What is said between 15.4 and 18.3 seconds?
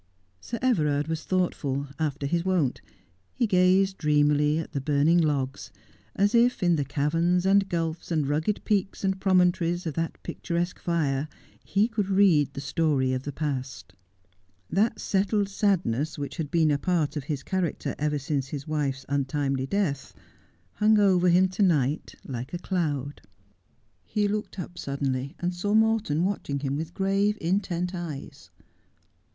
sadness which had been a part of his character ever